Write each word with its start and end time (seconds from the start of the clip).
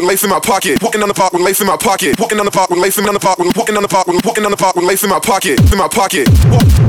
with 0.00 0.08
lace 0.08 0.24
in 0.24 0.30
my 0.30 0.40
pocket. 0.40 0.82
Walking 0.82 1.02
on 1.02 1.08
the 1.08 1.14
park 1.14 1.32
with 1.32 1.42
lace 1.42 1.60
in 1.60 1.66
my 1.66 1.76
pocket. 1.76 2.18
Walking 2.18 2.38
on 2.38 2.44
the 2.44 2.50
park 2.50 2.70
with 2.70 2.78
lace 2.78 2.98
in 2.98 3.04
the 3.04 3.20
park 3.20 3.38
walking 3.38 3.76
on 3.76 3.82
the 3.82 3.88
park 3.88 4.06
with 4.06 4.24
walking 4.24 4.44
on 4.44 4.50
the 4.50 4.56
park 4.56 4.76
with 4.76 4.84
lace 4.84 5.02
in 5.02 5.10
my 5.10 5.20
pocket. 5.20 5.60
In 5.72 5.78
my 5.78 5.88
pocket. 5.88 6.79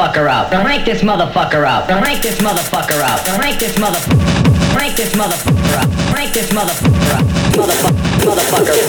motherfucker 0.00 0.30
up. 0.30 0.50
Rank 0.50 0.84
this 0.86 1.02
motherfucker 1.02 1.66
up. 1.66 1.88
Rank 1.88 2.22
this 2.22 2.40
motherfucker 2.40 3.00
up. 3.02 3.20
Rank 3.38 3.58
this 3.58 3.76
motherfucker. 3.76 4.76
Rank 4.76 4.96
this 4.96 5.12
motherfucker 5.14 5.76
up. 5.76 6.14
Rank 6.14 6.32
this 6.32 6.50
motherfucker 6.52 7.12
up. 7.12 7.24
Motherfucker. 7.52 8.00
Motherfucker. 8.24 8.80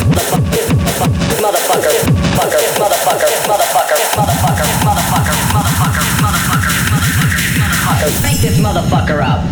Motherfucker. 1.44 2.00
Fucker. 2.38 2.64
Motherfucker. 2.80 3.28
Motherfucker. 3.44 4.00
Motherfucker. 4.16 4.68
Motherfucker. 4.88 5.36
Motherfucker. 5.52 6.08
Motherfucker. 6.22 6.76
Motherfucker. 7.92 8.24
Rank 8.24 8.40
this 8.40 8.58
motherfucker 8.60 9.20
up. 9.22 9.51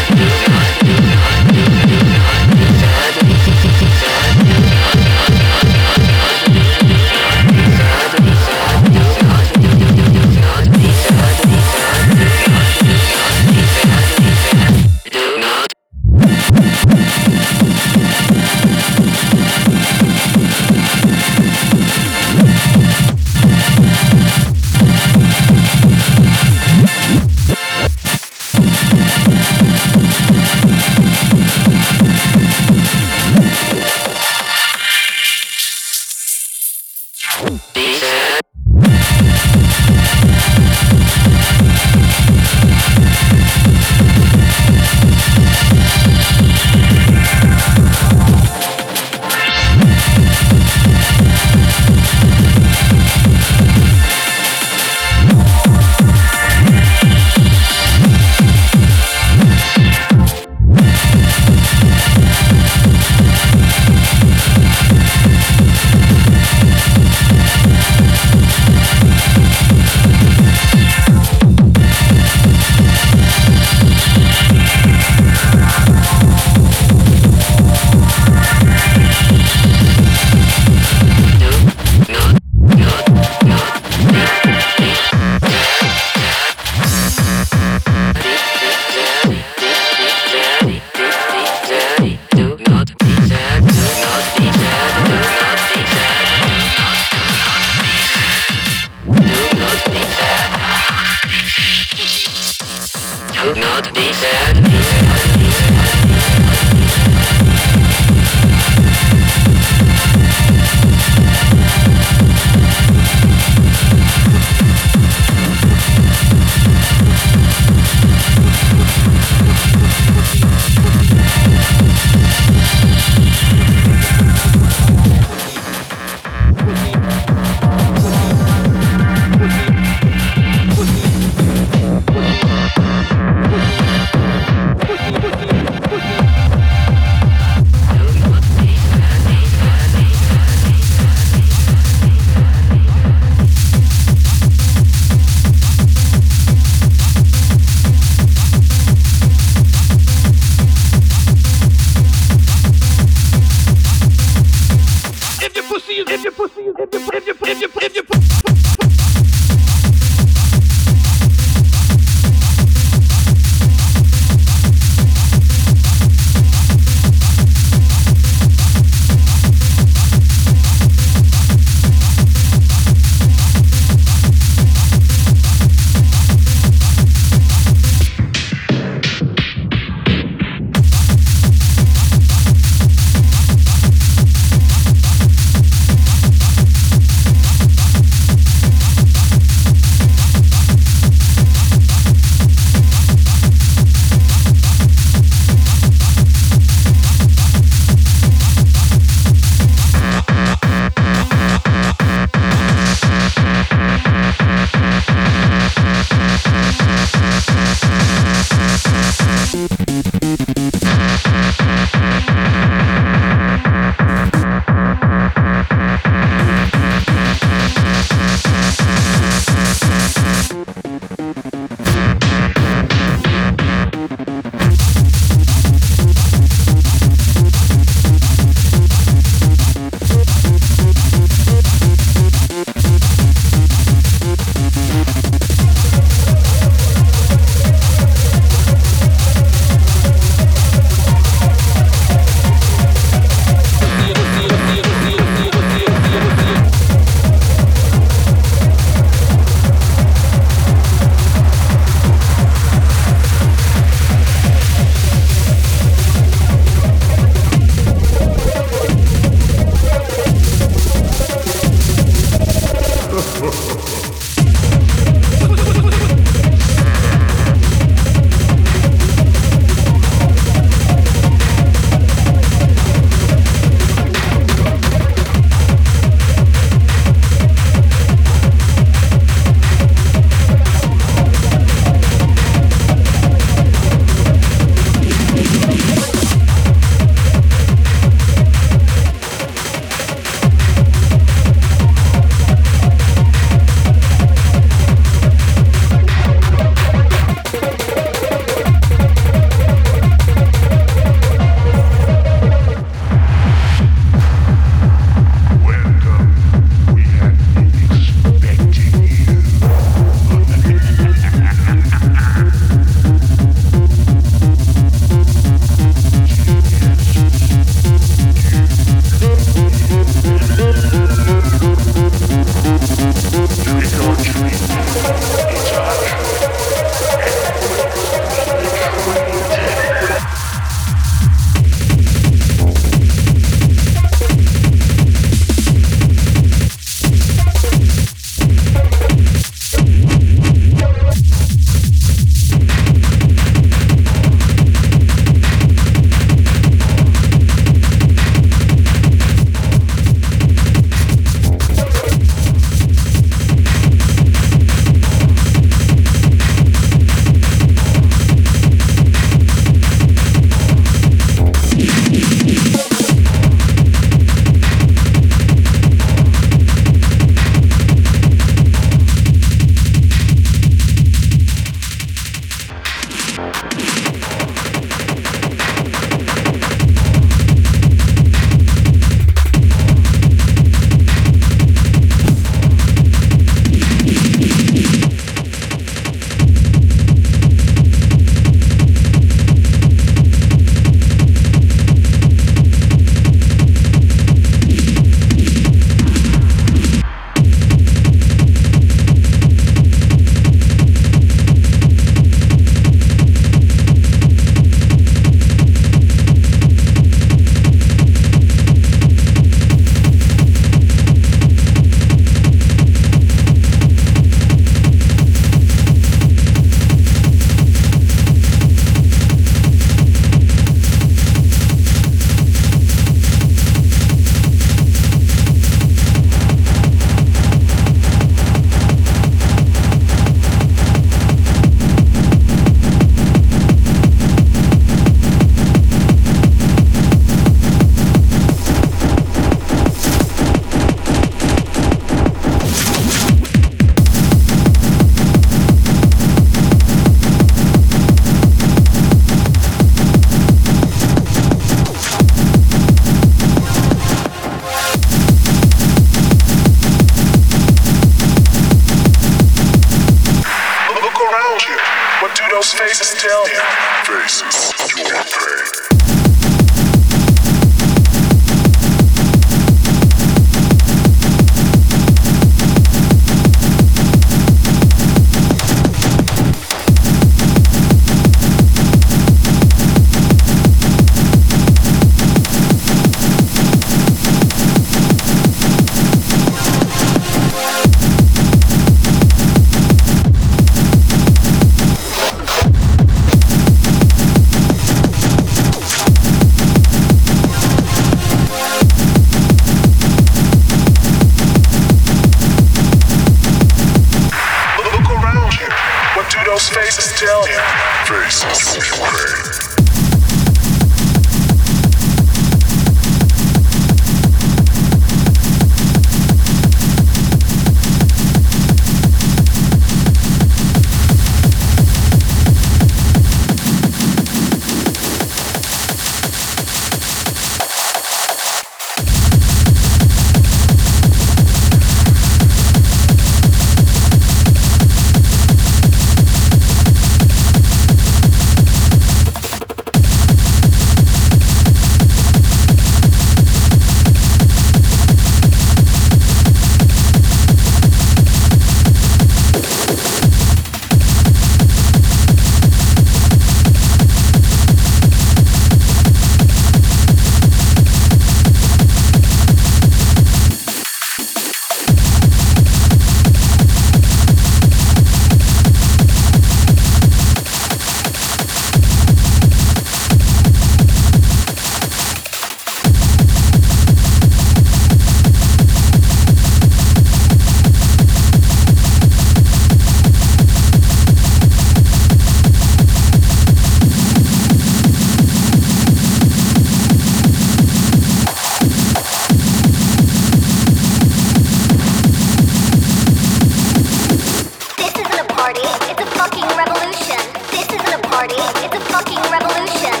party. 598.21 598.35
It's 598.37 598.75
a 598.75 598.79
fucking 598.91 599.19
revolution. 599.31 600.00